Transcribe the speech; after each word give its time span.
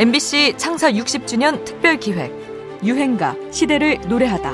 MBC 0.00 0.54
창사 0.56 0.90
60주년 0.90 1.62
특별 1.66 2.00
기획 2.00 2.32
유행가 2.82 3.36
시대를 3.52 4.00
노래하다. 4.08 4.50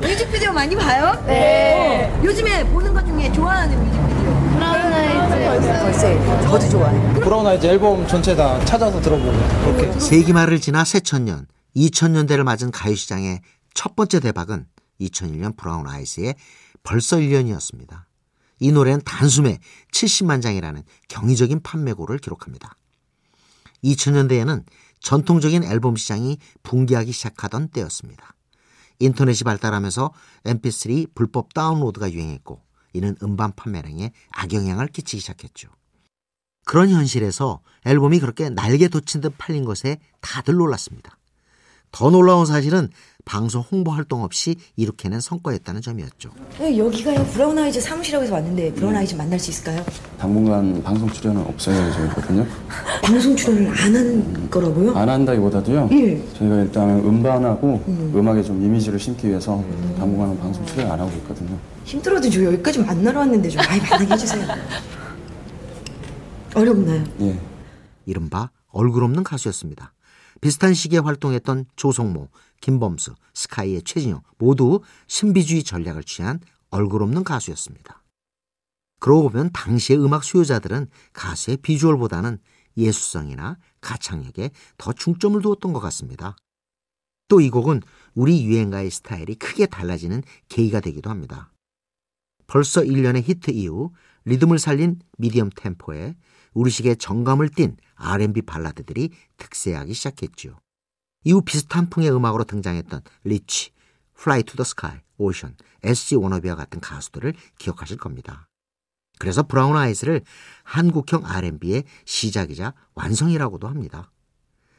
뮤직비디오 0.00 0.52
많이 0.54 0.74
봐요? 0.74 1.22
네. 1.26 2.10
어, 2.10 2.24
요즘에 2.24 2.64
보는 2.64 2.94
것 2.94 3.04
중에 3.04 3.30
좋아하는 3.30 3.78
뮤직비디오. 3.78 4.54
브라운 4.54 4.92
아이즈. 4.94 5.68
벌써 5.68 6.40
저도 6.48 6.70
좋아해요. 6.70 7.12
브라운 7.20 7.46
아이즈 7.46 7.66
앨범 7.66 8.06
전체 8.06 8.34
다 8.34 8.58
찾아서 8.64 9.02
들어보고 9.02 9.32
그렇게 9.76 10.00
세기 10.00 10.32
말을 10.32 10.62
지나 10.62 10.86
새천년, 10.86 11.46
2000년대를 11.76 12.42
맞은 12.42 12.70
가요 12.70 12.94
시장의 12.94 13.42
첫 13.74 13.94
번째 13.96 14.20
대박은 14.20 14.64
2001년 14.98 15.58
브라운 15.58 15.86
아이즈의 15.86 16.36
벌써 16.82 17.18
1년이었습니다. 17.18 18.09
이 18.60 18.70
노래는 18.70 19.02
단숨에 19.04 19.58
70만 19.92 20.42
장이라는 20.42 20.82
경이적인 21.08 21.62
판매고를 21.62 22.18
기록합니다. 22.18 22.76
2000년대에는 23.82 24.64
전통적인 25.00 25.64
앨범 25.64 25.96
시장이 25.96 26.38
붕괴하기 26.62 27.10
시작하던 27.10 27.68
때였습니다. 27.68 28.34
인터넷이 28.98 29.44
발달하면서 29.44 30.12
mp3 30.44 31.14
불법 31.14 31.54
다운로드가 31.54 32.12
유행했고 32.12 32.62
이는 32.92 33.16
음반 33.22 33.52
판매량에 33.56 34.12
악영향을 34.30 34.88
끼치기 34.88 35.20
시작했죠. 35.20 35.70
그런 36.66 36.90
현실에서 36.90 37.62
앨범이 37.86 38.20
그렇게 38.20 38.50
날개 38.50 38.88
돋친 38.88 39.22
듯 39.22 39.34
팔린 39.38 39.64
것에 39.64 39.98
다들 40.20 40.54
놀랐습니다. 40.54 41.16
더 41.92 42.10
놀라운 42.10 42.46
사실은 42.46 42.88
방송 43.24 43.62
홍보 43.62 43.90
활동 43.90 44.22
없이 44.22 44.56
이룩해낸 44.76 45.20
성과였다는 45.20 45.82
점이었죠. 45.82 46.30
네, 46.58 46.76
여기가요 46.78 47.24
브라운 47.26 47.58
아이즈 47.58 47.80
사무실이라고 47.80 48.24
해서 48.24 48.34
왔는데 48.34 48.72
브라운 48.74 48.96
아이즈 48.96 49.14
만날 49.14 49.38
수 49.38 49.50
있을까요? 49.50 49.84
당분간 50.18 50.82
방송 50.82 51.08
출연은 51.10 51.42
없어요 51.42 51.88
예정이거든요. 51.88 52.46
방송 53.04 53.36
출연을 53.36 53.68
안 53.68 53.94
하는 53.94 54.50
거라고요? 54.50 54.94
안 54.96 55.08
한다기보다도요. 55.08 55.88
예. 55.92 56.22
저희가 56.34 56.56
일단 56.62 56.88
음반하고 57.00 57.84
음악에 57.86 58.28
좀 58.28 58.62
이미지를 58.64 58.98
심기 58.98 59.28
위해서 59.28 59.62
당분간은 59.98 60.38
방송 60.38 60.64
출연 60.66 60.90
안 60.90 60.98
하고 61.00 61.10
있거든요. 61.18 61.58
힘들어도 61.84 62.30
저 62.30 62.42
여기까지 62.44 62.78
만나러 62.80 63.20
왔는데 63.20 63.48
좀 63.48 63.62
많이 63.62 63.80
만나게 63.82 64.14
해주세요. 64.14 64.46
어렵나요? 66.54 67.04
예. 67.20 67.38
이른바 68.06 68.50
얼굴 68.68 69.04
없는 69.04 69.24
가수였습니다. 69.24 69.92
비슷한 70.40 70.74
시기에 70.74 71.00
활동했던 71.00 71.66
조성모, 71.76 72.28
김범수, 72.60 73.14
스카이의 73.34 73.82
최진영 73.82 74.22
모두 74.38 74.80
신비주의 75.06 75.62
전략을 75.62 76.04
취한 76.04 76.40
얼굴 76.70 77.02
없는 77.02 77.24
가수였습니다. 77.24 78.02
그러고 79.00 79.30
보면 79.30 79.50
당시의 79.52 80.02
음악 80.04 80.24
수요자들은 80.24 80.88
가수의 81.12 81.58
비주얼보다는 81.58 82.38
예술성이나 82.76 83.58
가창력에 83.80 84.50
더 84.78 84.92
중점을 84.92 85.40
두었던 85.42 85.72
것 85.72 85.80
같습니다. 85.80 86.36
또 87.28 87.40
이 87.40 87.48
곡은 87.48 87.80
우리 88.14 88.44
유행가의 88.44 88.90
스타일이 88.90 89.36
크게 89.36 89.66
달라지는 89.66 90.22
계기가 90.48 90.80
되기도 90.80 91.10
합니다. 91.10 91.52
벌써 92.46 92.82
1년의 92.82 93.22
히트 93.22 93.52
이후 93.52 93.92
리듬을 94.24 94.58
살린 94.58 94.98
미디엄 95.18 95.50
템포에 95.54 96.16
우리식의 96.54 96.96
정감을 96.96 97.50
띤 97.50 97.76
R&B 97.94 98.42
발라드들이 98.42 99.10
득세하기 99.36 99.92
시작했죠. 99.94 100.58
이후 101.24 101.42
비슷한 101.42 101.90
풍의 101.90 102.10
음악으로 102.10 102.44
등장했던 102.44 103.02
리치, 103.24 103.72
플라이 104.14 104.42
투 104.42 104.56
더 104.56 104.64
스카이, 104.64 104.98
오션, 105.18 105.56
SG 105.82 106.16
워너비와 106.16 106.56
같은 106.56 106.80
가수들을 106.80 107.34
기억하실 107.58 107.98
겁니다. 107.98 108.48
그래서 109.18 109.42
브라운 109.42 109.76
아이즈를 109.76 110.22
한국형 110.64 111.26
R&B의 111.26 111.84
시작이자 112.06 112.72
완성이라고도 112.94 113.68
합니다. 113.68 114.10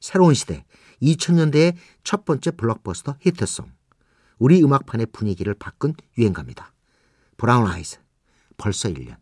새로운 0.00 0.34
시대, 0.34 0.64
2000년대의 1.02 1.76
첫 2.02 2.24
번째 2.24 2.50
블록버스터 2.52 3.16
히트송, 3.20 3.70
우리 4.38 4.62
음악판의 4.62 5.06
분위기를 5.12 5.54
바꾼 5.54 5.94
유행가입니다. 6.18 6.72
브라운 7.36 7.66
아이스, 7.66 8.00
벌써 8.56 8.88
1년. 8.88 9.21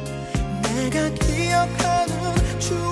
내가 0.73 1.09
기억하는 1.15 2.59
추억 2.59 2.90